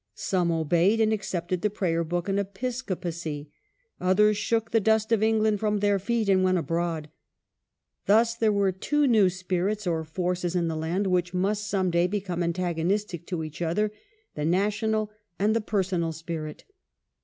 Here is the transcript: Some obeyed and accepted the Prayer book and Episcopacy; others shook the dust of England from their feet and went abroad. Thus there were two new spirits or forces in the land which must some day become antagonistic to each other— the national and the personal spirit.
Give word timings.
Some 0.15 0.49
obeyed 0.51 0.99
and 0.99 1.13
accepted 1.13 1.61
the 1.61 1.69
Prayer 1.69 2.03
book 2.03 2.27
and 2.27 2.39
Episcopacy; 2.39 3.51
others 3.99 4.35
shook 4.35 4.71
the 4.71 4.79
dust 4.79 5.11
of 5.11 5.21
England 5.21 5.59
from 5.59 5.77
their 5.77 5.99
feet 5.99 6.27
and 6.27 6.43
went 6.43 6.57
abroad. 6.57 7.11
Thus 8.07 8.33
there 8.33 8.51
were 8.51 8.71
two 8.71 9.05
new 9.05 9.29
spirits 9.29 9.85
or 9.85 10.03
forces 10.03 10.55
in 10.55 10.67
the 10.67 10.75
land 10.75 11.05
which 11.05 11.35
must 11.35 11.69
some 11.69 11.91
day 11.91 12.07
become 12.07 12.41
antagonistic 12.41 13.27
to 13.27 13.43
each 13.43 13.61
other— 13.61 13.91
the 14.35 14.43
national 14.43 15.11
and 15.37 15.55
the 15.55 15.61
personal 15.61 16.13
spirit. 16.13 16.63